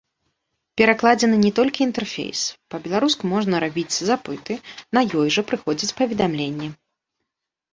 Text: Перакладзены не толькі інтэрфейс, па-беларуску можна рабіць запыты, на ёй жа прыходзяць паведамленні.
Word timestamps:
Перакладзены 0.81 1.37
не 1.45 1.51
толькі 1.59 1.83
інтэрфейс, 1.87 2.39
па-беларуску 2.75 3.23
можна 3.35 3.55
рабіць 3.65 3.99
запыты, 4.09 4.53
на 4.99 5.05
ёй 5.21 5.27
жа 5.37 5.41
прыходзяць 5.51 5.95
паведамленні. 6.01 6.67